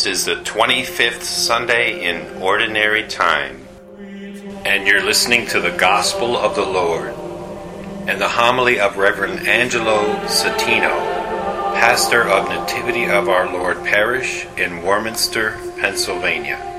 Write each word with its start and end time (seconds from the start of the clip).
This 0.00 0.20
is 0.20 0.24
the 0.24 0.36
25th 0.36 1.24
Sunday 1.24 2.08
in 2.08 2.40
Ordinary 2.40 3.06
Time, 3.06 3.68
and 4.64 4.86
you're 4.86 5.04
listening 5.04 5.46
to 5.48 5.60
the 5.60 5.76
Gospel 5.76 6.38
of 6.38 6.56
the 6.56 6.64
Lord 6.64 7.12
and 8.08 8.18
the 8.18 8.26
homily 8.26 8.80
of 8.80 8.96
Reverend 8.96 9.46
Angelo 9.46 10.00
Satino, 10.24 10.88
pastor 11.74 12.22
of 12.22 12.48
Nativity 12.48 13.10
of 13.10 13.28
Our 13.28 13.52
Lord 13.52 13.76
Parish 13.84 14.46
in 14.56 14.82
Warminster, 14.82 15.58
Pennsylvania. 15.78 16.69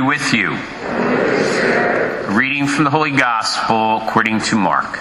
With 0.00 0.32
you. 0.32 0.50
Reading 2.34 2.66
from 2.66 2.84
the 2.84 2.90
Holy 2.90 3.10
Gospel 3.10 3.98
according 3.98 4.40
to 4.42 4.56
Mark. 4.56 4.98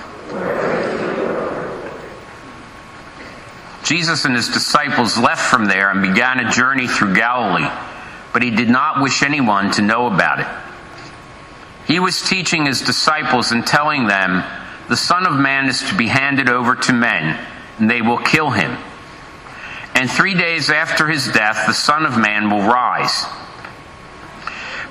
Jesus 3.84 4.26
and 4.26 4.36
his 4.36 4.50
disciples 4.50 5.18
left 5.18 5.50
from 5.50 5.66
there 5.66 5.90
and 5.90 6.02
began 6.02 6.40
a 6.40 6.52
journey 6.52 6.88
through 6.88 7.16
Galilee, 7.16 7.70
but 8.34 8.42
he 8.42 8.52
did 8.52 8.70
not 8.70 9.02
wish 9.02 9.24
anyone 9.24 9.72
to 9.72 9.82
know 9.82 10.08
about 10.08 10.40
it. 10.40 10.48
He 11.88 12.00
was 12.00 12.22
teaching 12.22 12.66
his 12.66 12.82
disciples 12.82 13.52
and 13.52 13.66
telling 13.66 14.08
them, 14.08 14.44
The 14.90 14.98
Son 14.98 15.26
of 15.26 15.40
Man 15.40 15.70
is 15.70 15.82
to 15.84 15.96
be 15.96 16.08
handed 16.08 16.50
over 16.50 16.76
to 16.76 16.94
men, 16.94 17.40
and 17.80 17.90
they 17.90 18.02
will 18.02 18.18
kill 18.18 18.50
him. 18.50 18.78
And 19.96 20.10
three 20.10 20.34
days 20.34 20.70
after 20.70 21.08
his 21.08 21.28
death, 21.28 21.66
the 21.66 21.74
Son 21.74 22.06
of 22.06 22.18
Man 22.18 22.50
will 22.50 22.64
rise. 22.64 23.26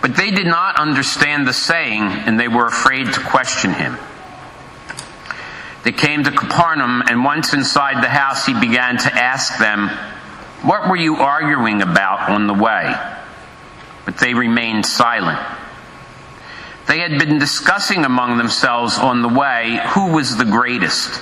But 0.06 0.14
they 0.14 0.30
did 0.30 0.46
not 0.46 0.78
understand 0.78 1.48
the 1.48 1.52
saying, 1.52 2.00
and 2.00 2.38
they 2.38 2.46
were 2.46 2.66
afraid 2.66 3.12
to 3.12 3.20
question 3.22 3.72
him. 3.72 3.98
They 5.82 5.90
came 5.90 6.22
to 6.22 6.30
Capernaum, 6.30 7.02
and 7.10 7.24
once 7.24 7.52
inside 7.52 8.04
the 8.04 8.08
house, 8.08 8.46
he 8.46 8.54
began 8.54 8.98
to 8.98 9.12
ask 9.12 9.58
them, 9.58 9.88
What 10.62 10.88
were 10.88 10.94
you 10.94 11.16
arguing 11.16 11.82
about 11.82 12.30
on 12.30 12.46
the 12.46 12.54
way? 12.54 12.94
But 14.04 14.18
they 14.18 14.32
remained 14.32 14.86
silent. 14.86 15.40
They 16.86 17.00
had 17.00 17.18
been 17.18 17.40
discussing 17.40 18.04
among 18.04 18.38
themselves 18.38 18.98
on 18.98 19.22
the 19.22 19.28
way 19.28 19.80
who 19.88 20.12
was 20.12 20.36
the 20.36 20.44
greatest. 20.44 21.20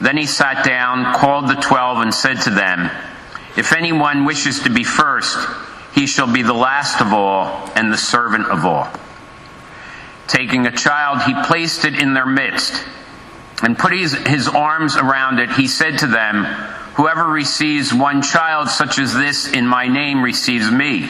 Then 0.00 0.16
he 0.16 0.26
sat 0.26 0.64
down, 0.64 1.12
called 1.12 1.48
the 1.48 1.56
twelve, 1.56 2.02
and 2.02 2.14
said 2.14 2.42
to 2.42 2.50
them, 2.50 2.88
If 3.56 3.72
anyone 3.72 4.26
wishes 4.26 4.60
to 4.60 4.70
be 4.70 4.84
first, 4.84 5.36
he 5.96 6.06
shall 6.06 6.30
be 6.30 6.42
the 6.42 6.52
last 6.52 7.00
of 7.00 7.14
all 7.14 7.70
and 7.74 7.90
the 7.90 7.96
servant 7.96 8.46
of 8.46 8.66
all. 8.66 8.86
Taking 10.28 10.66
a 10.66 10.70
child, 10.70 11.22
he 11.22 11.34
placed 11.44 11.86
it 11.86 11.98
in 11.98 12.12
their 12.12 12.26
midst, 12.26 12.84
and 13.62 13.78
putting 13.78 14.00
his, 14.00 14.12
his 14.12 14.46
arms 14.46 14.96
around 14.96 15.38
it, 15.38 15.50
he 15.52 15.66
said 15.66 16.00
to 16.00 16.06
them, 16.06 16.44
Whoever 16.96 17.24
receives 17.24 17.94
one 17.94 18.20
child 18.20 18.68
such 18.68 18.98
as 18.98 19.14
this 19.14 19.50
in 19.50 19.66
my 19.66 19.88
name 19.88 20.22
receives 20.22 20.70
me. 20.70 21.08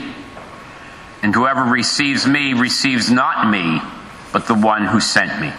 And 1.21 1.35
whoever 1.35 1.65
receives 1.65 2.25
me 2.25 2.53
receives 2.53 3.11
not 3.11 3.51
me, 3.51 3.81
but 4.33 4.47
the 4.47 4.55
one 4.55 4.87
who 4.87 5.01
sent 5.01 5.41
me. 5.41 5.53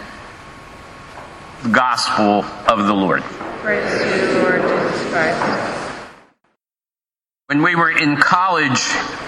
The 1.64 1.70
Gospel 1.70 2.44
of 2.66 2.86
the 2.86 2.94
Lord. 2.94 3.22
Praise 3.22 3.90
to 3.90 4.06
you, 4.06 4.42
Lord 4.42 4.62
Jesus 4.62 5.10
Christ. 5.10 5.77
When 7.48 7.62
we 7.62 7.76
were 7.76 7.90
in 7.90 8.18
college, 8.18 8.78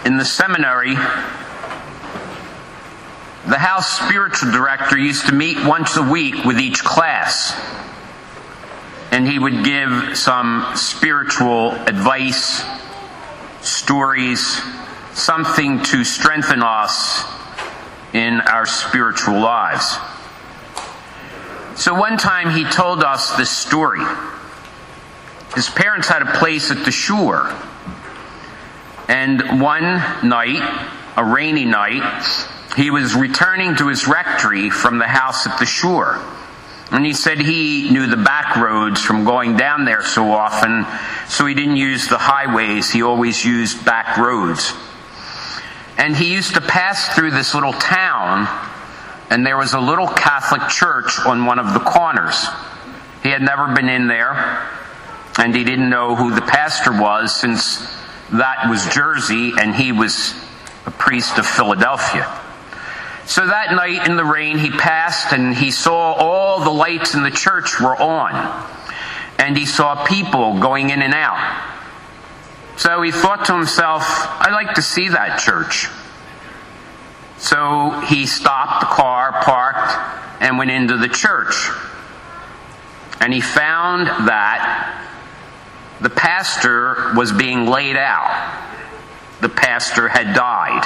in 0.04 0.19
the 0.19 0.26
seminary, 0.26 0.94
the 3.47 3.56
house 3.56 3.98
spiritual 3.98 4.53
director 4.53 4.98
used 4.98 5.28
to 5.28 5.34
meet 5.34 5.56
once 5.64 5.97
a 5.97 6.03
week 6.03 6.44
with 6.44 6.60
each 6.60 6.84
class. 6.84 7.58
And 9.10 9.26
he 9.26 9.38
would 9.38 9.64
give 9.64 10.19
some 10.19 10.70
spiritual 10.75 11.70
advice, 11.70 12.62
stories, 13.62 14.60
something 15.14 15.82
to 15.84 16.04
strengthen 16.04 16.62
us 16.62 17.25
in 18.12 18.42
our 18.42 18.66
spiritual 18.66 19.41
lives. 19.41 19.97
So 21.75 21.94
one 21.94 22.19
time 22.19 22.50
he 22.50 22.64
told 22.64 23.02
us 23.02 23.34
this 23.38 23.48
story. 23.48 24.04
His 25.54 25.70
parents 25.70 26.06
had 26.06 26.20
a 26.20 26.32
place 26.32 26.70
at 26.70 26.84
the 26.84 26.91
shore. 26.91 27.50
And 29.10 29.60
one 29.60 29.82
night, 30.22 30.62
a 31.16 31.25
rainy 31.25 31.65
night, 31.65 32.04
he 32.76 32.93
was 32.93 33.12
returning 33.16 33.75
to 33.75 33.88
his 33.88 34.06
rectory 34.06 34.71
from 34.71 34.98
the 34.98 35.09
house 35.09 35.48
at 35.48 35.59
the 35.59 35.66
shore. 35.66 36.22
And 36.93 37.04
he 37.04 37.12
said 37.12 37.41
he 37.41 37.91
knew 37.91 38.06
the 38.06 38.16
back 38.16 38.54
roads 38.54 39.00
from 39.00 39.25
going 39.25 39.56
down 39.56 39.84
there 39.84 40.04
so 40.04 40.31
often, 40.31 40.87
so 41.28 41.44
he 41.44 41.54
didn't 41.54 41.75
use 41.75 42.06
the 42.06 42.19
highways, 42.19 42.93
he 42.93 43.03
always 43.03 43.44
used 43.44 43.84
back 43.84 44.16
roads. 44.16 44.72
And 45.99 46.15
he 46.15 46.32
used 46.32 46.54
to 46.54 46.60
pass 46.60 47.09
through 47.09 47.32
this 47.32 47.53
little 47.53 47.72
town, 47.72 48.47
and 49.28 49.44
there 49.44 49.56
was 49.56 49.75
a 49.75 49.81
little 49.81 50.06
Catholic 50.06 50.69
church 50.69 51.19
on 51.26 51.47
one 51.47 51.59
of 51.59 51.75
the 51.75 51.81
corners. 51.81 52.47
He 53.25 53.31
had 53.31 53.43
never 53.43 53.75
been 53.75 53.88
in 53.88 54.06
there, 54.06 54.69
and 55.37 55.53
he 55.53 55.65
didn't 55.65 55.91
know 55.91 56.15
who 56.15 56.32
the 56.32 56.43
pastor 56.43 56.93
was 56.93 57.34
since 57.34 57.99
that 58.32 58.68
was 58.68 58.86
Jersey 58.94 59.52
and 59.58 59.74
he 59.74 59.92
was 59.92 60.34
a 60.86 60.91
priest 60.91 61.38
of 61.38 61.46
Philadelphia. 61.46 62.41
So 63.26 63.46
that 63.46 63.72
night 63.72 64.08
in 64.08 64.16
the 64.16 64.24
rain, 64.24 64.58
he 64.58 64.70
passed 64.70 65.32
and 65.32 65.54
he 65.54 65.70
saw 65.70 66.14
all 66.14 66.60
the 66.60 66.70
lights 66.70 67.14
in 67.14 67.22
the 67.22 67.30
church 67.30 67.80
were 67.80 67.96
on. 67.96 68.34
And 69.38 69.56
he 69.56 69.66
saw 69.66 70.04
people 70.04 70.58
going 70.58 70.90
in 70.90 71.00
and 71.00 71.14
out. 71.14 71.38
So 72.76 73.02
he 73.02 73.12
thought 73.12 73.44
to 73.46 73.54
himself, 73.54 74.02
I'd 74.04 74.52
like 74.52 74.74
to 74.74 74.82
see 74.82 75.08
that 75.08 75.38
church. 75.38 75.88
So 77.38 78.00
he 78.00 78.26
stopped 78.26 78.80
the 78.80 78.86
car, 78.86 79.42
parked, 79.44 80.42
and 80.42 80.58
went 80.58 80.70
into 80.70 80.96
the 80.96 81.08
church. 81.08 81.70
And 83.20 83.32
he 83.32 83.40
found 83.40 84.06
that 84.06 84.69
the 86.00 86.11
pastor 86.11 87.12
was 87.15 87.33
being 87.33 87.66
laid 87.66 87.97
out. 87.97 88.66
The 89.41 89.49
pastor 89.49 90.09
had 90.09 90.34
died. 90.34 90.84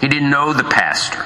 He 0.00 0.08
didn't 0.08 0.30
know 0.30 0.52
the 0.52 0.64
pastor. 0.64 1.24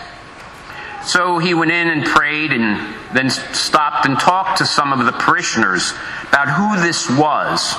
So 1.04 1.38
he 1.38 1.54
went 1.54 1.70
in 1.70 1.88
and 1.88 2.04
prayed 2.04 2.52
and 2.52 2.94
then 3.14 3.30
stopped 3.30 4.06
and 4.06 4.18
talked 4.18 4.58
to 4.58 4.66
some 4.66 4.92
of 4.92 5.06
the 5.06 5.12
parishioners 5.12 5.92
about 6.28 6.48
who 6.48 6.80
this 6.84 7.08
was. 7.08 7.74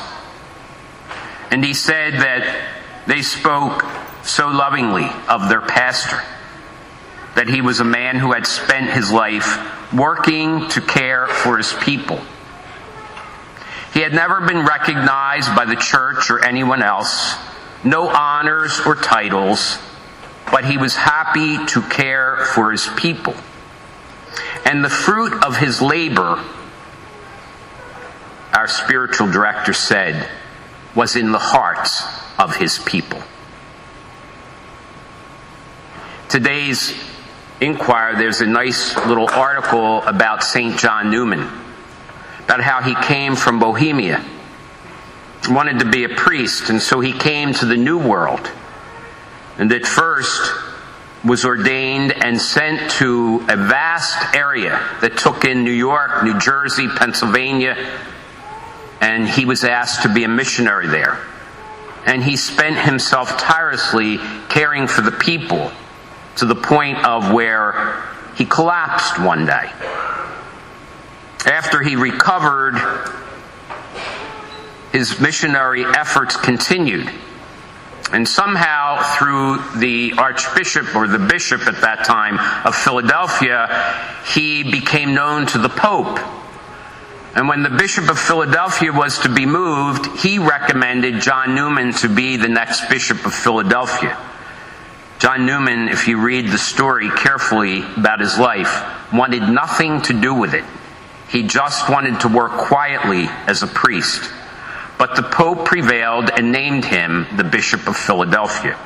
And 1.52 1.64
he 1.64 1.74
said 1.74 2.14
that 2.14 2.70
they 3.08 3.22
spoke 3.22 3.86
so 4.24 4.48
lovingly 4.48 5.09
of 5.28 5.50
their 5.50 5.62
pastor, 5.62 6.22
that 7.36 7.48
he 7.48 7.62
was 7.62 7.80
a 7.80 7.86
man 7.86 8.18
who 8.18 8.32
had 8.32 8.48
spent 8.48 8.90
his 8.90 9.12
life 9.12 9.59
working 9.94 10.68
to 10.70 10.82
care 10.82 11.28
for 11.28 11.58
his 11.58 11.74
people. 11.74 12.20
He 13.94 14.02
had 14.02 14.13
never 14.13 14.41
been 14.41 14.66
recognized 14.66 15.56
by 15.56 15.66
the 15.66 15.75
church 15.75 16.29
or 16.29 16.44
anyone 16.44 16.81
else, 16.81 17.35
no 17.84 18.07
honors 18.07 18.79
or 18.85 18.96
titles, 18.96 19.79
but 20.49 20.66
he 20.66 20.78
was 20.78 20.96
happy 20.96 21.66
to 21.67 21.82
care 21.82 22.46
for 22.53 22.72
his 22.72 22.88
people. 22.96 23.35
And 24.66 24.84
the 24.84 24.90
fruit 24.90 25.43
of 25.43 25.58
his 25.58 25.82
labor, 25.82 26.43
our 28.53 28.67
spiritual 28.67 29.29
director 29.32 29.73
said, 29.73 30.29
was 30.96 31.16
in 31.16 31.32
the 31.32 31.40
hearts 31.40 32.03
of 32.38 32.55
his 32.55 32.79
people. 32.79 33.22
Today's 36.29 36.93
Inquirer, 37.59 38.16
there's 38.16 38.41
a 38.41 38.47
nice 38.47 38.96
little 39.05 39.29
article 39.29 40.02
about 40.02 40.43
St. 40.43 40.79
John 40.79 41.11
Neumann, 41.11 41.47
about 42.52 42.62
how 42.62 42.82
he 42.82 42.94
came 43.06 43.38
from 43.38 43.59
Bohemia, 43.59 44.22
wanted 45.50 45.80
to 45.80 45.90
be 45.90 46.03
a 46.03 46.09
priest, 46.09 46.70
and 46.70 46.82
so 46.82 47.00
he 47.00 47.14
came 47.14 47.53
to 47.53 47.66
the 47.66 47.78
New 47.78 47.98
World 47.98 48.52
and 49.58 49.72
at 49.72 49.86
first 49.86 50.52
was 51.24 51.46
ordained 51.46 52.12
and 52.12 52.42
sent 52.42 52.92
to 52.92 53.38
a 53.48 53.56
vast 53.56 54.36
area 54.36 54.86
that 55.00 55.18
took 55.18 55.46
in 55.46 55.64
New 55.64 55.72
York, 55.72 56.26
New 56.26 56.38
Jersey, 56.40 56.90
Pennsylvania, 56.90 57.78
and 59.00 59.30
he 59.30 59.46
was 59.46 59.64
asked 59.64 60.02
to 60.02 60.14
be 60.14 60.26
a 60.26 60.28
missionary 60.28 60.88
there. 60.88 61.20
And 62.06 62.22
he 62.22 62.36
spent 62.36 62.78
himself 62.78 63.38
tirelessly 63.38 64.18
caring 64.50 64.88
for 64.88 65.00
the 65.00 65.12
people 65.12 65.72
to 66.36 66.46
the 66.46 66.56
point 66.56 67.06
of 67.06 67.32
where 67.32 68.03
he 68.36 68.44
collapsed 68.44 69.20
one 69.20 69.46
day. 69.46 69.72
After 71.46 71.82
he 71.82 71.96
recovered, 71.96 72.76
his 74.91 75.20
missionary 75.20 75.85
efforts 75.85 76.35
continued. 76.35 77.09
And 78.11 78.28
somehow, 78.28 79.02
through 79.17 79.79
the 79.79 80.14
archbishop 80.17 80.96
or 80.96 81.08
the 81.08 81.20
bishop 81.20 81.61
at 81.67 81.79
that 81.82 82.03
time 82.03 82.38
of 82.66 82.76
Philadelphia, 82.76 83.70
he 84.34 84.64
became 84.64 85.14
known 85.14 85.46
to 85.47 85.58
the 85.58 85.70
Pope. 85.70 86.20
And 87.34 87.47
when 87.47 87.64
the 87.64 87.70
Bishop 87.70 88.09
of 88.09 88.20
Philadelphia 88.20 88.91
was 88.91 89.20
to 89.20 89.29
be 89.29 89.46
moved, 89.46 90.20
he 90.20 90.38
recommended 90.40 91.22
John 91.22 91.55
Neumann 91.55 91.93
to 91.96 92.09
be 92.09 92.35
the 92.35 92.49
next 92.49 92.90
Bishop 92.90 93.26
of 93.26 93.34
Philadelphia. 93.34 94.17
John 95.17 95.46
Neumann, 95.46 95.88
if 95.88 96.09
you 96.09 96.20
read 96.20 96.47
the 96.47 96.58
story 96.58 97.09
carefully 97.09 97.84
about 97.96 98.20
his 98.20 98.38
life, 98.38 98.84
wanted 99.14 99.43
nothing 99.43 100.02
to 100.02 100.20
do 100.20 100.34
with 100.34 100.53
it. 100.53 100.66
He 101.31 101.43
just 101.43 101.89
wanted 101.89 102.19
to 102.22 102.28
work 102.28 102.51
quietly 102.51 103.28
as 103.47 103.63
a 103.63 103.67
priest. 103.67 104.29
But 104.97 105.16
the 105.16 105.23
Pope 105.23 105.66
prevailed 105.66 106.29
and 106.29 106.51
named 106.51 106.83
him 106.83 107.25
the 107.37 107.45
Bishop 107.45 107.87
of 107.87 107.95
Philadelphia. 107.95 108.78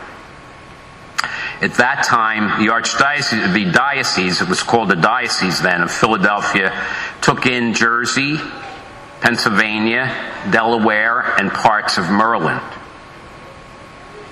At 1.61 1.73
that 1.75 2.03
time, 2.03 2.63
the 2.63 2.71
archdiocese, 2.71 3.53
the 3.53 3.71
diocese, 3.71 4.41
it 4.41 4.47
was 4.47 4.61
called 4.61 4.89
the 4.89 4.95
diocese 4.95 5.61
then 5.61 5.81
of 5.81 5.91
Philadelphia, 5.91 6.71
took 7.21 7.47
in 7.47 7.73
Jersey, 7.73 8.37
Pennsylvania, 9.21 10.13
Delaware, 10.51 11.21
and 11.39 11.51
parts 11.51 11.97
of 11.97 12.11
Maryland. 12.11 12.61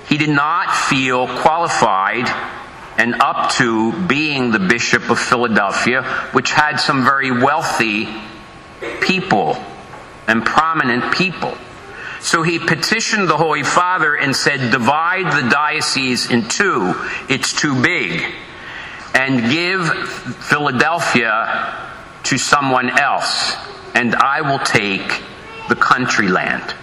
He 0.08 0.18
did 0.18 0.30
not 0.30 0.72
feel 0.72 1.28
qualified 1.40 2.28
and 2.98 3.16
up 3.16 3.52
to 3.54 3.92
being 4.08 4.52
the 4.52 4.60
Bishop 4.60 5.10
of 5.10 5.20
Philadelphia, 5.20 6.04
which 6.32 6.52
had 6.52 6.78
some 6.78 7.04
very 7.04 7.32
wealthy 7.32 8.08
people 9.02 9.58
and 10.28 10.46
prominent 10.46 11.14
people. 11.14 11.58
So 12.20 12.42
he 12.42 12.58
petitioned 12.58 13.28
the 13.28 13.38
Holy 13.38 13.64
Father 13.64 14.16
and 14.16 14.36
said, 14.36 14.72
Divide 14.72 15.26
the 15.26 15.50
diocese 15.50 16.32
in 16.32 16.48
two, 16.48 16.94
it's 17.28 17.52
too 17.54 17.82
big, 17.82 18.24
and 19.14 19.52
give 19.52 19.88
Philadelphia 20.46 21.90
to 22.24 22.38
someone 22.38 22.90
else, 22.98 23.56
and 23.94 24.16
I 24.16 24.42
will 24.42 24.60
take 24.60 25.22
the 25.68 25.76
country 25.76 26.30
land. 26.30 26.74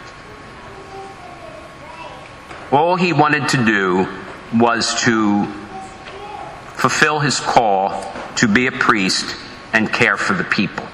All 2.71 2.97
he 2.97 3.13
wanted 3.13 3.49
to 3.49 3.65
do 3.65 4.07
was 4.55 4.95
to 5.03 5.47
fulfill 6.81 7.19
his 7.19 7.39
call 7.39 7.91
to 8.37 8.49
be 8.49 8.67
a 8.67 8.73
priest 8.73 9.37
and 9.75 9.93
care 9.93 10.17
for 10.17 10.33
the 10.33 10.45
people. 10.45 10.87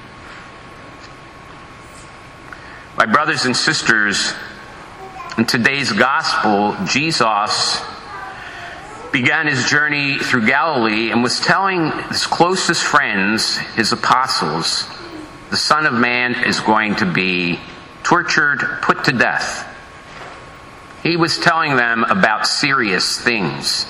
My 2.97 3.07
brothers 3.07 3.45
and 3.45 3.57
sisters, 3.57 4.35
in 5.39 5.45
today's 5.45 5.93
gospel, 5.93 6.75
Jesus 6.87 7.81
began 9.13 9.47
his 9.47 9.69
journey 9.71 10.19
through 10.19 10.47
Galilee 10.47 11.13
and 11.13 11.23
was 11.23 11.39
telling 11.39 11.93
his 12.09 12.27
closest 12.27 12.83
friends, 12.83 13.57
his 13.77 13.93
apostles, 13.93 14.89
the 15.51 15.57
Son 15.57 15.87
of 15.87 15.95
Man 15.95 16.35
is 16.45 16.59
going 16.59 16.97
to 16.97 17.07
be 17.07 17.61
tortured, 18.03 18.81
put 18.83 19.05
to 19.05 19.13
death. 19.13 19.73
He 21.05 21.17
was 21.17 21.39
telling 21.39 21.77
them 21.77 22.03
about 22.03 22.49
serious 22.49 23.21
things. 23.21 23.87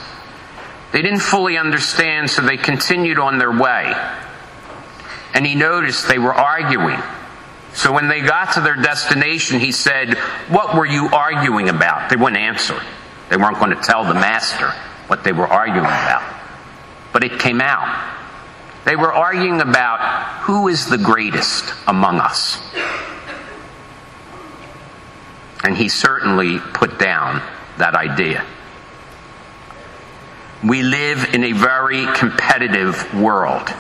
They 0.92 1.02
didn't 1.02 1.20
fully 1.20 1.58
understand, 1.58 2.30
so 2.30 2.42
they 2.42 2.56
continued 2.56 3.18
on 3.18 3.38
their 3.38 3.52
way. 3.52 3.94
And 5.34 5.44
he 5.46 5.54
noticed 5.54 6.08
they 6.08 6.18
were 6.18 6.34
arguing. 6.34 7.00
So 7.74 7.92
when 7.92 8.08
they 8.08 8.22
got 8.22 8.54
to 8.54 8.60
their 8.60 8.76
destination, 8.76 9.60
he 9.60 9.72
said, 9.72 10.14
What 10.48 10.74
were 10.74 10.86
you 10.86 11.08
arguing 11.12 11.68
about? 11.68 12.08
They 12.08 12.16
wouldn't 12.16 12.40
answer. 12.40 12.80
They 13.28 13.36
weren't 13.36 13.58
going 13.58 13.76
to 13.76 13.82
tell 13.82 14.04
the 14.04 14.14
master 14.14 14.70
what 15.08 15.24
they 15.24 15.32
were 15.32 15.46
arguing 15.46 15.84
about. 15.84 16.22
But 17.12 17.24
it 17.24 17.38
came 17.38 17.60
out. 17.60 18.14
They 18.86 18.96
were 18.96 19.12
arguing 19.12 19.60
about 19.60 20.42
who 20.42 20.68
is 20.68 20.88
the 20.88 20.96
greatest 20.96 21.74
among 21.86 22.20
us. 22.20 22.58
And 25.64 25.76
he 25.76 25.88
certainly 25.88 26.60
put 26.60 26.98
down 26.98 27.42
that 27.78 27.94
idea. 27.94 28.46
We 30.66 30.82
live 30.82 31.32
in 31.32 31.44
a 31.44 31.52
very 31.52 32.06
competitive 32.14 33.14
world. 33.14 33.72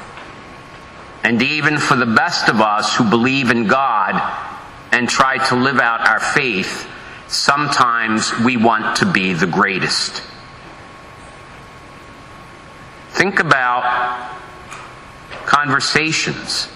And 1.24 1.42
even 1.42 1.78
for 1.78 1.96
the 1.96 2.06
best 2.06 2.48
of 2.48 2.60
us 2.60 2.94
who 2.94 3.10
believe 3.10 3.50
in 3.50 3.66
God 3.66 4.14
and 4.92 5.08
try 5.08 5.44
to 5.48 5.56
live 5.56 5.80
out 5.80 6.06
our 6.06 6.20
faith, 6.20 6.88
sometimes 7.26 8.32
we 8.38 8.56
want 8.56 8.98
to 8.98 9.06
be 9.06 9.32
the 9.32 9.48
greatest. 9.48 10.22
Think 13.10 13.40
about 13.40 14.36
conversations. 15.46 16.68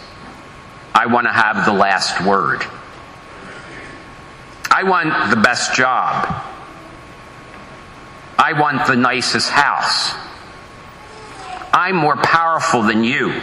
I 0.92 1.06
want 1.06 1.28
to 1.28 1.32
have 1.32 1.64
the 1.64 1.72
last 1.72 2.20
word. 2.26 2.64
I 4.72 4.82
want 4.82 5.30
the 5.30 5.36
best 5.36 5.74
job. 5.74 6.49
I 8.42 8.54
want 8.54 8.86
the 8.86 8.96
nicest 8.96 9.50
house. 9.50 10.14
I'm 11.74 11.94
more 11.94 12.16
powerful 12.16 12.82
than 12.82 13.04
you. 13.04 13.38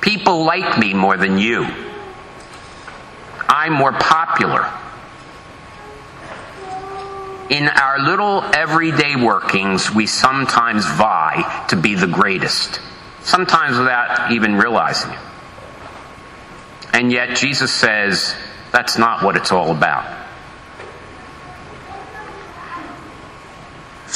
People 0.00 0.44
like 0.44 0.78
me 0.78 0.94
more 0.94 1.18
than 1.18 1.36
you. 1.36 1.68
I'm 3.46 3.74
more 3.74 3.92
popular. 3.92 4.66
In 7.50 7.68
our 7.68 7.98
little 7.98 8.42
everyday 8.54 9.14
workings, 9.16 9.94
we 9.94 10.06
sometimes 10.06 10.86
vie 10.86 11.66
to 11.68 11.76
be 11.76 11.96
the 11.96 12.06
greatest, 12.06 12.80
sometimes 13.24 13.76
without 13.76 14.32
even 14.32 14.56
realizing 14.56 15.10
it. 15.10 15.18
And 16.94 17.12
yet, 17.12 17.36
Jesus 17.36 17.70
says 17.70 18.34
that's 18.72 18.96
not 18.96 19.22
what 19.22 19.36
it's 19.36 19.52
all 19.52 19.70
about. 19.70 20.19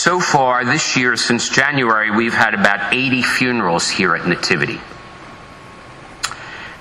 So 0.04 0.20
far, 0.20 0.66
this 0.66 0.98
year, 0.98 1.16
since 1.16 1.48
January, 1.48 2.10
we've 2.10 2.34
had 2.34 2.52
about 2.52 2.92
80 2.92 3.22
funerals 3.22 3.88
here 3.88 4.14
at 4.14 4.26
Nativity. 4.26 4.78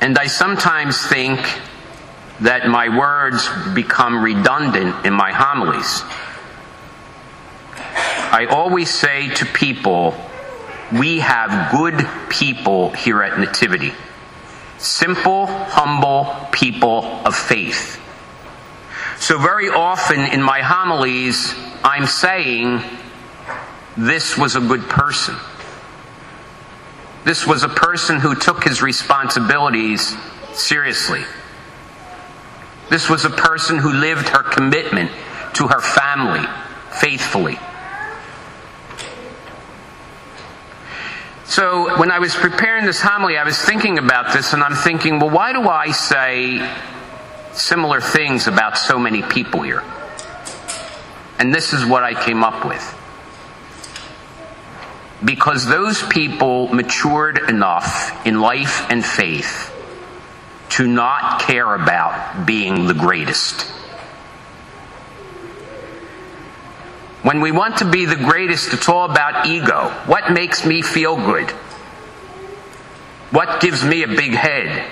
And 0.01 0.17
I 0.17 0.27
sometimes 0.27 1.01
think 1.07 1.39
that 2.41 2.67
my 2.67 2.89
words 2.89 3.47
become 3.73 4.21
redundant 4.21 5.05
in 5.05 5.13
my 5.13 5.31
homilies. 5.31 6.01
I 8.29 8.45
always 8.51 8.89
say 8.89 9.29
to 9.35 9.45
people, 9.45 10.13
we 10.91 11.19
have 11.19 11.71
good 11.71 12.05
people 12.27 12.89
here 12.89 13.23
at 13.23 13.39
Nativity. 13.39 13.93
Simple, 14.79 15.45
humble 15.45 16.49
people 16.51 17.05
of 17.25 17.37
faith. 17.37 18.01
So, 19.17 19.39
very 19.39 19.69
often 19.69 20.19
in 20.19 20.43
my 20.43 20.59
homilies, 20.59 21.55
I'm 21.85 22.05
saying, 22.05 22.83
this 23.97 24.37
was 24.37 24.55
a 24.55 24.59
good 24.59 24.81
person. 24.89 25.35
This 27.25 27.47
was 27.47 27.63
a 27.63 27.69
person 27.69 28.19
who 28.19 28.35
took 28.35 28.63
his 28.63 28.81
responsibilities 28.81 30.15
seriously. 30.53 31.23
This 32.89 33.09
was 33.09 33.25
a 33.25 33.29
person 33.29 33.77
who 33.77 33.91
lived 33.91 34.29
her 34.29 34.43
commitment 34.43 35.11
to 35.53 35.67
her 35.67 35.79
family 35.79 36.45
faithfully. 36.91 37.57
So, 41.45 41.97
when 41.99 42.09
I 42.09 42.19
was 42.19 42.33
preparing 42.35 42.85
this 42.85 42.99
homily, 42.99 43.37
I 43.37 43.43
was 43.43 43.59
thinking 43.59 43.99
about 43.99 44.33
this, 44.33 44.53
and 44.53 44.63
I'm 44.63 44.75
thinking, 44.75 45.19
well, 45.19 45.29
why 45.29 45.53
do 45.53 45.69
I 45.69 45.91
say 45.91 46.67
similar 47.51 48.01
things 48.01 48.47
about 48.47 48.77
so 48.77 48.97
many 48.97 49.21
people 49.21 49.61
here? 49.61 49.83
And 51.37 51.53
this 51.53 51.73
is 51.73 51.85
what 51.85 52.03
I 52.03 52.15
came 52.15 52.43
up 52.43 52.65
with 52.65 53.02
because 55.23 55.65
those 55.65 56.03
people 56.03 56.67
matured 56.73 57.49
enough 57.49 58.25
in 58.25 58.41
life 58.41 58.89
and 58.89 59.05
faith 59.05 59.69
to 60.69 60.87
not 60.87 61.41
care 61.41 61.75
about 61.75 62.45
being 62.45 62.87
the 62.87 62.93
greatest. 62.93 63.61
When 67.21 67.39
we 67.39 67.51
want 67.51 67.77
to 67.77 67.89
be 67.89 68.05
the 68.05 68.17
greatest, 68.17 68.73
it's 68.73 68.89
all 68.89 69.09
about 69.09 69.45
ego. 69.45 69.89
What 70.07 70.33
makes 70.33 70.65
me 70.65 70.81
feel 70.81 71.15
good? 71.15 71.51
What 73.31 73.61
gives 73.61 73.83
me 73.83 74.03
a 74.03 74.07
big 74.07 74.33
head? 74.33 74.85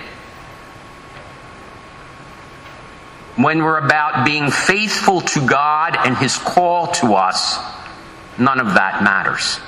When 3.35 3.63
we're 3.63 3.77
about 3.77 4.25
being 4.25 4.49
faithful 4.49 5.21
to 5.21 5.45
God 5.45 5.97
and 5.97 6.15
His 6.17 6.37
call 6.37 6.87
to 6.93 7.15
us, 7.15 7.57
none 8.37 8.59
of 8.59 8.75
that 8.75 9.03
matters. 9.03 9.59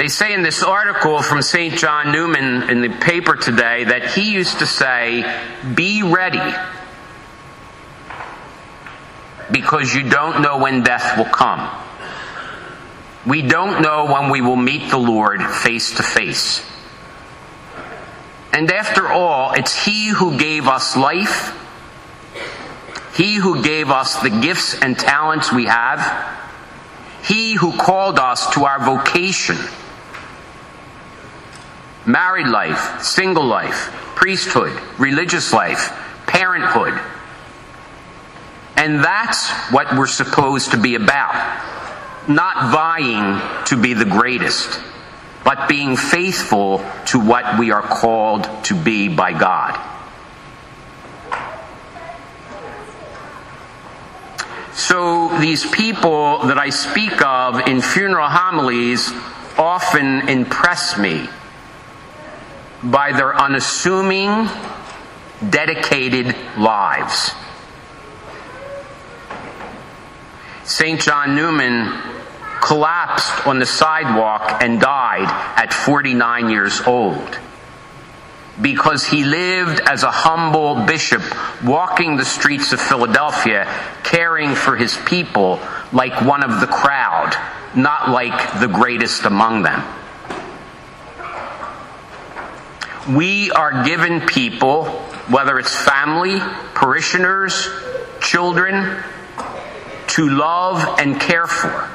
They 0.00 0.08
say 0.08 0.32
in 0.32 0.42
this 0.42 0.62
article 0.62 1.20
from 1.20 1.42
St. 1.42 1.74
John 1.74 2.10
Neumann 2.10 2.70
in 2.70 2.80
the 2.80 2.88
paper 2.88 3.36
today 3.36 3.84
that 3.84 4.06
he 4.06 4.32
used 4.32 4.60
to 4.60 4.66
say, 4.66 5.22
Be 5.74 6.02
ready, 6.02 6.56
because 9.50 9.94
you 9.94 10.08
don't 10.08 10.40
know 10.40 10.56
when 10.56 10.82
death 10.84 11.18
will 11.18 11.26
come. 11.26 11.68
We 13.26 13.42
don't 13.42 13.82
know 13.82 14.06
when 14.06 14.30
we 14.30 14.40
will 14.40 14.56
meet 14.56 14.88
the 14.88 14.96
Lord 14.96 15.42
face 15.42 15.94
to 15.96 16.02
face. 16.02 16.64
And 18.54 18.72
after 18.72 19.06
all, 19.06 19.52
it's 19.52 19.84
He 19.84 20.08
who 20.08 20.38
gave 20.38 20.66
us 20.66 20.96
life, 20.96 21.54
He 23.18 23.34
who 23.34 23.62
gave 23.62 23.90
us 23.90 24.16
the 24.22 24.30
gifts 24.30 24.80
and 24.80 24.98
talents 24.98 25.52
we 25.52 25.66
have, 25.66 26.00
He 27.22 27.52
who 27.52 27.76
called 27.76 28.18
us 28.18 28.54
to 28.54 28.64
our 28.64 28.82
vocation 28.82 29.58
married 32.10 32.46
life, 32.46 33.02
single 33.02 33.44
life, 33.44 33.90
priesthood, 34.16 34.72
religious 34.98 35.52
life, 35.52 35.92
parenthood. 36.26 36.98
And 38.76 39.04
that's 39.04 39.50
what 39.72 39.96
we're 39.96 40.06
supposed 40.06 40.72
to 40.72 40.78
be 40.78 40.94
about. 40.94 41.34
Not 42.28 42.72
vying 42.72 43.40
to 43.66 43.80
be 43.80 43.94
the 43.94 44.04
greatest, 44.04 44.80
but 45.44 45.68
being 45.68 45.96
faithful 45.96 46.84
to 47.06 47.20
what 47.20 47.58
we 47.58 47.70
are 47.72 47.82
called 47.82 48.48
to 48.64 48.74
be 48.74 49.08
by 49.08 49.32
God. 49.32 49.78
So 54.72 55.28
these 55.40 55.68
people 55.70 56.38
that 56.44 56.58
I 56.58 56.70
speak 56.70 57.20
of 57.22 57.68
in 57.68 57.82
funeral 57.82 58.28
homilies 58.28 59.12
often 59.58 60.28
impress 60.28 60.96
me 60.96 61.28
by 62.82 63.12
their 63.12 63.34
unassuming, 63.34 64.48
dedicated 65.48 66.34
lives. 66.56 67.32
St. 70.64 71.00
John 71.00 71.34
Neumann 71.34 72.00
collapsed 72.60 73.46
on 73.46 73.58
the 73.58 73.66
sidewalk 73.66 74.62
and 74.62 74.80
died 74.80 75.28
at 75.56 75.72
49 75.72 76.50
years 76.50 76.80
old 76.82 77.38
because 78.60 79.04
he 79.04 79.24
lived 79.24 79.80
as 79.80 80.02
a 80.02 80.10
humble 80.10 80.86
bishop 80.86 81.22
walking 81.64 82.16
the 82.16 82.24
streets 82.24 82.72
of 82.72 82.80
Philadelphia 82.80 83.66
caring 84.04 84.54
for 84.54 84.76
his 84.76 84.96
people 85.06 85.58
like 85.92 86.20
one 86.22 86.42
of 86.42 86.60
the 86.60 86.66
crowd, 86.66 87.34
not 87.74 88.10
like 88.10 88.60
the 88.60 88.68
greatest 88.68 89.24
among 89.24 89.62
them. 89.62 89.82
We 93.16 93.50
are 93.50 93.84
given 93.84 94.20
people, 94.20 94.84
whether 95.28 95.58
it's 95.58 95.74
family, 95.74 96.38
parishioners, 96.74 97.68
children, 98.20 99.02
to 100.08 100.28
love 100.28 100.98
and 101.00 101.20
care 101.20 101.46
for. 101.46 101.88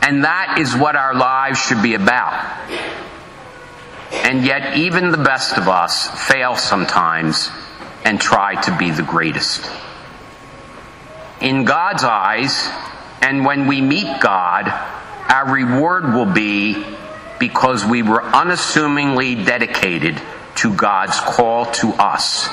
And 0.00 0.24
that 0.24 0.58
is 0.58 0.74
what 0.74 0.96
our 0.96 1.14
lives 1.14 1.58
should 1.58 1.82
be 1.82 1.94
about. 1.94 2.32
And 4.12 4.44
yet, 4.44 4.76
even 4.76 5.10
the 5.10 5.18
best 5.18 5.58
of 5.58 5.68
us 5.68 6.08
fail 6.28 6.56
sometimes 6.56 7.50
and 8.04 8.20
try 8.20 8.60
to 8.62 8.78
be 8.78 8.90
the 8.90 9.02
greatest. 9.02 9.68
In 11.40 11.64
God's 11.64 12.04
eyes, 12.04 12.70
and 13.20 13.44
when 13.44 13.66
we 13.66 13.80
meet 13.80 14.20
God, 14.20 14.68
our 15.28 15.52
reward 15.52 16.14
will 16.14 16.32
be 16.32 16.84
because 17.38 17.84
we 17.84 18.02
were 18.02 18.22
unassumingly 18.22 19.34
dedicated 19.34 20.20
to 20.56 20.74
God's 20.74 21.18
call 21.20 21.66
to 21.66 21.88
us 21.90 22.48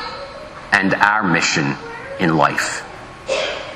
and 0.72 0.94
our 0.94 1.24
mission 1.24 1.76
in 2.20 2.36
life. 2.36 2.86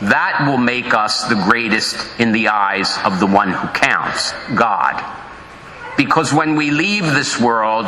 That 0.01 0.45
will 0.47 0.57
make 0.57 0.93
us 0.93 1.27
the 1.27 1.35
greatest 1.35 2.19
in 2.19 2.31
the 2.31 2.49
eyes 2.49 2.97
of 3.03 3.19
the 3.19 3.25
one 3.25 3.51
who 3.51 3.67
counts, 3.69 4.33
God. 4.53 5.03
Because 5.95 6.31
when 6.31 6.55
we 6.55 6.69
leave 6.69 7.05
this 7.05 7.39
world, 7.39 7.87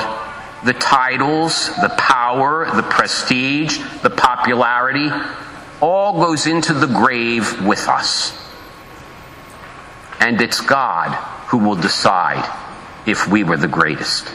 the 0.63 0.73
titles, 0.73 1.67
the 1.81 1.93
power, 1.97 2.73
the 2.75 2.83
prestige, 2.83 3.77
the 4.01 4.09
popularity, 4.09 5.09
all 5.81 6.13
goes 6.13 6.47
into 6.47 6.73
the 6.73 6.87
grave 6.87 7.65
with 7.65 7.87
us. 7.87 8.35
And 10.19 10.41
it's 10.41 10.61
God 10.61 11.13
who 11.47 11.59
will 11.59 11.75
decide 11.75 12.43
if 13.05 13.27
we 13.27 13.43
were 13.43 13.57
the 13.57 13.67
greatest. 13.67 14.31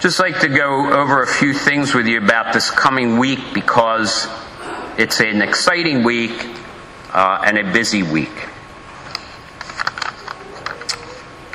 Just 0.00 0.20
like 0.20 0.40
to 0.40 0.48
go 0.48 0.92
over 0.92 1.22
a 1.22 1.26
few 1.26 1.54
things 1.54 1.94
with 1.94 2.06
you 2.06 2.18
about 2.18 2.52
this 2.52 2.70
coming 2.70 3.16
week 3.16 3.40
because 3.54 4.28
it's 4.98 5.20
an 5.20 5.40
exciting 5.40 6.02
week 6.02 6.46
uh, 7.12 7.42
and 7.46 7.56
a 7.56 7.72
busy 7.72 8.02
week. 8.02 8.48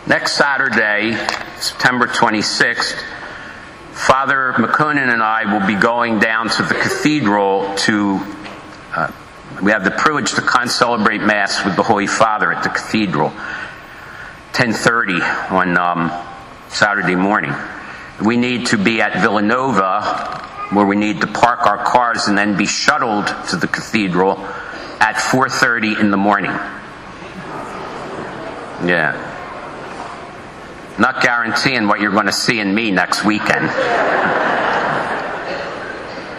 Next 0.07 0.31
Saturday, 0.31 1.15
September 1.59 2.07
26th, 2.07 2.99
Father 3.91 4.53
McConan 4.53 5.13
and 5.13 5.21
I 5.21 5.53
will 5.53 5.67
be 5.67 5.75
going 5.75 6.19
down 6.19 6.49
to 6.49 6.63
the 6.63 6.73
cathedral 6.73 7.75
to. 7.75 8.38
We 9.61 9.71
have 9.71 9.83
the 9.83 9.91
privilege 9.91 10.35
to 10.35 10.41
con-celebrate 10.41 11.19
Mass 11.19 11.65
with 11.65 11.75
the 11.75 11.83
Holy 11.83 12.07
Father 12.07 12.53
at 12.53 12.63
the 12.63 12.69
cathedral, 12.69 13.31
10:30 14.53 15.51
on 15.51 15.77
um, 15.77 16.11
Saturday 16.69 17.15
morning. 17.15 17.53
We 18.23 18.37
need 18.37 18.67
to 18.67 18.77
be 18.77 19.01
at 19.01 19.21
Villanova, 19.21 20.01
where 20.71 20.85
we 20.85 20.95
need 20.95 21.19
to 21.21 21.27
park 21.27 21.65
our 21.65 21.83
cars 21.83 22.29
and 22.29 22.37
then 22.37 22.55
be 22.55 22.65
shuttled 22.65 23.27
to 23.49 23.57
the 23.57 23.67
cathedral 23.67 24.37
at 25.01 25.15
4:30 25.15 25.99
in 25.99 26.09
the 26.09 26.17
morning. 26.17 26.51
Yeah. 28.87 29.25
Not 30.97 31.21
guaranteeing 31.21 31.89
what 31.89 31.99
you're 31.99 32.11
going 32.11 32.27
to 32.27 32.31
see 32.31 32.61
in 32.61 32.73
me 32.73 32.91
next 32.91 33.25
weekend. 33.25 33.69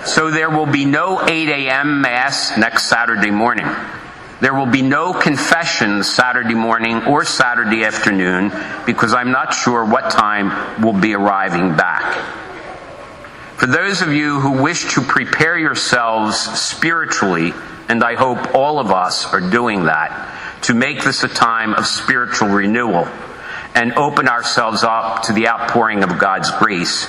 So 0.04 0.30
there 0.30 0.50
will 0.50 0.66
be 0.66 0.84
no 0.84 1.20
8 1.22 1.48
a.m. 1.48 2.00
Mass 2.00 2.56
next 2.56 2.84
Saturday 2.88 3.30
morning. 3.30 3.66
There 4.40 4.54
will 4.54 4.66
be 4.66 4.80
no 4.80 5.12
confessions 5.12 6.10
Saturday 6.10 6.54
morning 6.54 7.04
or 7.04 7.26
Saturday 7.26 7.84
afternoon 7.84 8.50
because 8.86 9.12
I'm 9.12 9.30
not 9.30 9.52
sure 9.52 9.84
what 9.84 10.10
time 10.10 10.82
we'll 10.82 10.98
be 10.98 11.14
arriving 11.14 11.76
back. 11.76 12.14
For 13.58 13.66
those 13.66 14.00
of 14.00 14.14
you 14.14 14.40
who 14.40 14.62
wish 14.62 14.94
to 14.94 15.02
prepare 15.02 15.58
yourselves 15.58 16.38
spiritually, 16.38 17.52
and 17.90 18.02
I 18.02 18.14
hope 18.14 18.54
all 18.54 18.78
of 18.78 18.90
us 18.90 19.30
are 19.34 19.50
doing 19.50 19.84
that, 19.84 20.62
to 20.62 20.74
make 20.74 21.04
this 21.04 21.22
a 21.24 21.28
time 21.28 21.74
of 21.74 21.86
spiritual 21.86 22.48
renewal 22.48 23.06
and 23.74 23.92
open 23.92 24.28
ourselves 24.28 24.82
up 24.82 25.24
to 25.24 25.34
the 25.34 25.48
outpouring 25.48 26.02
of 26.02 26.18
God's 26.18 26.50
grace, 26.52 27.06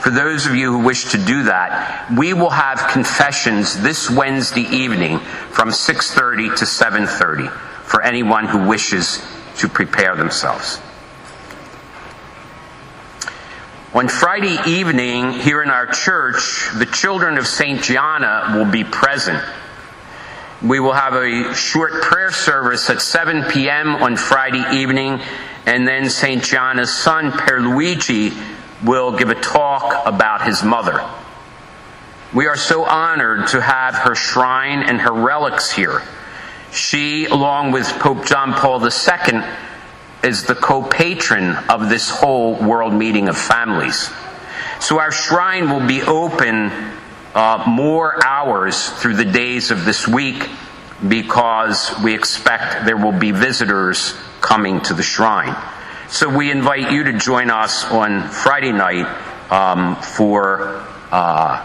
for 0.00 0.10
those 0.10 0.46
of 0.46 0.54
you 0.54 0.72
who 0.72 0.78
wish 0.84 1.12
to 1.12 1.18
do 1.18 1.44
that, 1.44 2.10
we 2.16 2.32
will 2.32 2.50
have 2.50 2.88
confessions 2.90 3.80
this 3.82 4.08
Wednesday 4.08 4.66
evening 4.70 5.18
from 5.50 5.70
6:30 5.70 6.56
to 6.56 6.66
7:30 6.66 7.48
for 7.84 8.02
anyone 8.02 8.46
who 8.46 8.58
wishes 8.66 9.22
to 9.58 9.68
prepare 9.68 10.16
themselves. 10.16 10.80
On 13.92 14.08
Friday 14.08 14.56
evening 14.66 15.32
here 15.32 15.62
in 15.62 15.70
our 15.70 15.86
church, 15.86 16.70
the 16.74 16.86
children 16.86 17.36
of 17.36 17.46
St. 17.46 17.82
Gianna 17.82 18.54
will 18.54 18.64
be 18.70 18.84
present. 18.84 19.42
We 20.62 20.78
will 20.78 20.92
have 20.92 21.14
a 21.14 21.54
short 21.54 22.00
prayer 22.00 22.30
service 22.30 22.88
at 22.88 23.02
7 23.02 23.44
p.m. 23.50 23.96
on 23.96 24.16
Friday 24.16 24.64
evening, 24.72 25.20
and 25.66 25.88
then 25.88 26.08
St. 26.08 26.42
Gianna's 26.42 26.92
son, 26.92 27.32
Pierluigi, 27.32 28.32
will 28.84 29.16
give 29.16 29.30
a 29.30 29.34
talk 29.34 30.06
about 30.06 30.46
his 30.46 30.62
mother. 30.62 31.08
We 32.32 32.46
are 32.46 32.56
so 32.56 32.84
honored 32.84 33.48
to 33.48 33.60
have 33.60 33.94
her 33.94 34.14
shrine 34.14 34.82
and 34.82 35.00
her 35.00 35.12
relics 35.12 35.70
here. 35.70 36.02
She, 36.72 37.26
along 37.26 37.72
with 37.72 37.86
Pope 37.98 38.24
John 38.24 38.52
Paul 38.52 38.80
II, 38.82 39.42
is 40.22 40.44
the 40.44 40.54
co 40.54 40.82
patron 40.82 41.56
of 41.68 41.88
this 41.88 42.08
whole 42.08 42.54
world 42.54 42.94
meeting 42.94 43.28
of 43.28 43.36
families. 43.36 44.10
So 44.80 44.98
our 44.98 45.10
shrine 45.10 45.68
will 45.68 45.86
be 45.86 46.02
open 46.02 46.70
uh, 47.34 47.64
more 47.66 48.24
hours 48.24 48.88
through 48.88 49.16
the 49.16 49.24
days 49.24 49.70
of 49.70 49.84
this 49.84 50.06
week 50.06 50.48
because 51.06 51.92
we 52.02 52.14
expect 52.14 52.84
there 52.84 52.96
will 52.96 53.18
be 53.18 53.30
visitors 53.30 54.14
coming 54.40 54.80
to 54.82 54.94
the 54.94 55.02
shrine. 55.02 55.56
So 56.10 56.28
we 56.28 56.50
invite 56.50 56.90
you 56.90 57.04
to 57.04 57.12
join 57.12 57.50
us 57.50 57.84
on 57.84 58.28
Friday 58.28 58.72
night 58.72 59.06
um, 59.48 59.94
for 59.94 60.84
uh, 61.12 61.64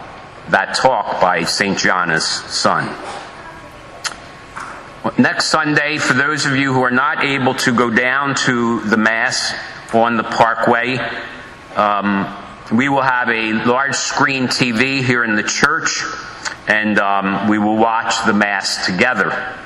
that 0.50 0.76
talk 0.76 1.20
by 1.20 1.42
St. 1.42 1.76
Gianna's 1.76 2.24
son. 2.24 2.86
Next 5.18 5.46
Sunday, 5.46 5.98
for 5.98 6.14
those 6.14 6.46
of 6.46 6.54
you 6.54 6.72
who 6.72 6.82
are 6.82 6.92
not 6.92 7.24
able 7.24 7.54
to 7.54 7.74
go 7.74 7.90
down 7.90 8.36
to 8.46 8.82
the 8.82 8.96
Mass 8.96 9.52
on 9.92 10.16
the 10.16 10.22
Parkway, 10.22 10.96
um, 11.74 12.32
we 12.72 12.88
will 12.88 13.02
have 13.02 13.28
a 13.28 13.52
large 13.52 13.96
screen 13.96 14.46
TV 14.46 15.02
here 15.02 15.24
in 15.24 15.34
the 15.34 15.42
church, 15.42 16.04
and 16.68 17.00
um, 17.00 17.48
we 17.48 17.58
will 17.58 17.76
watch 17.76 18.24
the 18.24 18.32
Mass 18.32 18.86
together. 18.86 19.58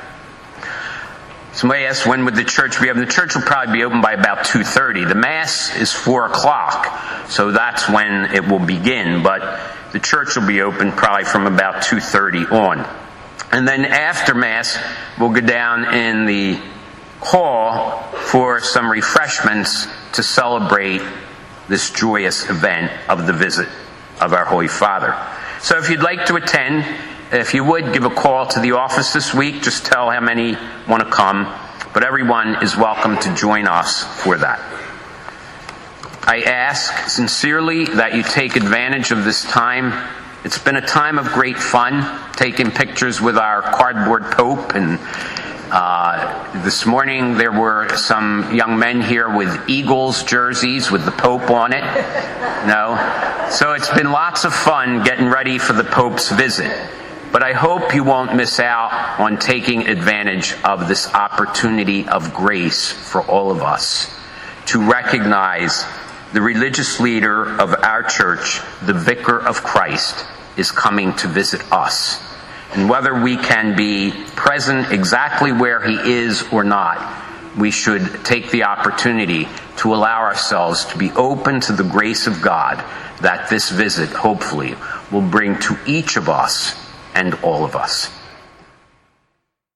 Somebody 1.52 1.84
asked 1.84 2.06
when 2.06 2.24
would 2.24 2.36
the 2.36 2.44
church 2.44 2.80
be 2.80 2.90
open? 2.90 3.00
The 3.00 3.10
church 3.10 3.34
will 3.34 3.42
probably 3.42 3.74
be 3.74 3.84
open 3.84 4.00
by 4.00 4.12
about 4.12 4.46
2.30. 4.46 5.08
The 5.08 5.16
Mass 5.16 5.76
is 5.76 5.92
4 5.92 6.26
o'clock, 6.26 7.28
so 7.28 7.50
that's 7.50 7.88
when 7.88 8.32
it 8.32 8.46
will 8.46 8.60
begin, 8.60 9.22
but 9.22 9.60
the 9.92 9.98
church 9.98 10.36
will 10.36 10.46
be 10.46 10.62
open 10.62 10.92
probably 10.92 11.24
from 11.24 11.46
about 11.46 11.82
2.30 11.82 12.52
on. 12.52 12.86
And 13.50 13.66
then 13.66 13.84
after 13.84 14.32
Mass, 14.32 14.78
we'll 15.18 15.32
go 15.32 15.40
down 15.40 15.92
in 15.92 16.26
the 16.26 16.60
hall 17.20 18.02
for 18.12 18.60
some 18.60 18.88
refreshments 18.88 19.88
to 20.12 20.22
celebrate 20.22 21.02
this 21.68 21.90
joyous 21.90 22.48
event 22.48 22.92
of 23.08 23.26
the 23.26 23.32
visit 23.32 23.68
of 24.20 24.32
our 24.32 24.44
Holy 24.44 24.68
Father. 24.68 25.16
So 25.60 25.78
if 25.78 25.90
you'd 25.90 26.02
like 26.02 26.26
to 26.26 26.36
attend, 26.36 26.84
if 27.32 27.54
you 27.54 27.64
would 27.64 27.92
give 27.92 28.04
a 28.04 28.10
call 28.10 28.46
to 28.46 28.60
the 28.60 28.72
office 28.72 29.12
this 29.12 29.32
week, 29.34 29.62
just 29.62 29.84
tell 29.84 30.10
how 30.10 30.20
many 30.20 30.56
want 30.88 31.02
to 31.02 31.10
come. 31.10 31.44
But 31.92 32.04
everyone 32.04 32.62
is 32.62 32.76
welcome 32.76 33.18
to 33.18 33.34
join 33.34 33.66
us 33.66 34.04
for 34.22 34.38
that. 34.38 34.60
I 36.22 36.42
ask 36.42 37.08
sincerely 37.08 37.86
that 37.86 38.14
you 38.14 38.22
take 38.22 38.56
advantage 38.56 39.10
of 39.10 39.24
this 39.24 39.44
time 39.44 39.92
it's 40.42 40.56
been 40.56 40.76
a 40.76 40.80
time 40.80 41.18
of 41.18 41.26
great 41.26 41.58
fun, 41.58 42.18
taking 42.32 42.70
pictures 42.70 43.20
with 43.20 43.36
our 43.36 43.60
cardboard 43.60 44.32
Pope. 44.32 44.74
And 44.74 44.98
uh, 45.70 46.62
this 46.62 46.86
morning 46.86 47.36
there 47.36 47.52
were 47.52 47.94
some 47.98 48.54
young 48.54 48.78
men 48.78 49.02
here 49.02 49.28
with 49.28 49.68
Eagles 49.68 50.24
jerseys 50.24 50.90
with 50.90 51.04
the 51.04 51.10
Pope 51.10 51.50
on 51.50 51.74
it. 51.74 51.84
No? 52.66 52.96
So 53.50 53.74
it's 53.74 53.90
been 53.90 54.12
lots 54.12 54.46
of 54.46 54.54
fun 54.54 55.04
getting 55.04 55.28
ready 55.28 55.58
for 55.58 55.74
the 55.74 55.84
Pope's 55.84 56.30
visit. 56.30 56.72
But 57.32 57.44
I 57.44 57.52
hope 57.52 57.94
you 57.94 58.02
won't 58.02 58.34
miss 58.34 58.58
out 58.58 59.20
on 59.20 59.38
taking 59.38 59.86
advantage 59.86 60.52
of 60.64 60.88
this 60.88 61.06
opportunity 61.14 62.08
of 62.08 62.34
grace 62.34 62.90
for 62.90 63.22
all 63.22 63.52
of 63.52 63.62
us 63.62 64.12
to 64.66 64.90
recognize 64.90 65.84
the 66.32 66.42
religious 66.42 66.98
leader 66.98 67.44
of 67.60 67.72
our 67.84 68.02
church, 68.02 68.60
the 68.82 68.94
Vicar 68.94 69.38
of 69.38 69.62
Christ, 69.62 70.24
is 70.56 70.72
coming 70.72 71.14
to 71.16 71.28
visit 71.28 71.60
us. 71.72 72.20
And 72.74 72.88
whether 72.88 73.22
we 73.22 73.36
can 73.36 73.76
be 73.76 74.10
present 74.34 74.90
exactly 74.90 75.52
where 75.52 75.80
he 75.80 75.94
is 75.94 76.44
or 76.52 76.64
not, 76.64 76.98
we 77.56 77.70
should 77.70 78.24
take 78.24 78.50
the 78.50 78.64
opportunity 78.64 79.48
to 79.78 79.94
allow 79.94 80.20
ourselves 80.20 80.84
to 80.86 80.98
be 80.98 81.12
open 81.12 81.60
to 81.60 81.72
the 81.72 81.84
grace 81.84 82.26
of 82.26 82.42
God 82.42 82.78
that 83.22 83.48
this 83.48 83.70
visit, 83.70 84.10
hopefully, 84.10 84.74
will 85.12 85.22
bring 85.22 85.58
to 85.60 85.78
each 85.86 86.16
of 86.16 86.28
us 86.28 86.89
and 87.14 87.34
all 87.42 87.64
of 87.64 87.74
us. 87.76 88.10